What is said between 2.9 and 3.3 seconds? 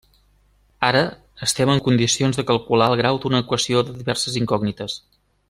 el grau